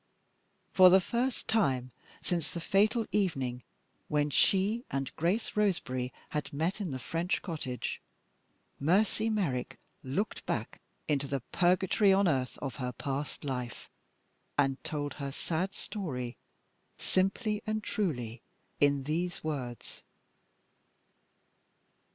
For 0.71 0.89
the 0.89 0.99
first 0.99 1.47
time, 1.47 1.91
since 2.23 2.49
the 2.49 2.59
fatal 2.59 3.05
evening 3.11 3.61
when 4.07 4.31
she 4.31 4.83
and 4.89 5.15
Grace 5.15 5.55
Roseberry 5.55 6.11
had 6.29 6.51
met 6.51 6.81
in 6.81 6.89
the 6.89 6.97
French 6.97 7.43
cottage, 7.43 8.01
Mercy 8.79 9.29
Merrick 9.29 9.77
looked 10.03 10.43
back 10.47 10.81
into 11.07 11.27
the 11.27 11.41
purgatory 11.51 12.11
on 12.11 12.27
earth 12.27 12.57
of 12.63 12.77
her 12.77 12.91
past 12.93 13.43
life, 13.43 13.91
and 14.57 14.83
told 14.83 15.13
her 15.13 15.31
sad 15.31 15.75
story 15.75 16.35
simply 16.97 17.61
and 17.67 17.83
truly 17.83 18.41
in 18.79 19.03
these 19.03 19.43
words. 19.43 20.01